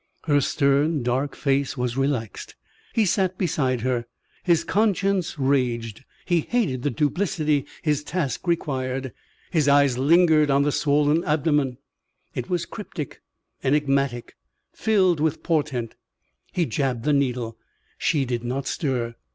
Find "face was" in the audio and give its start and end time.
1.35-1.95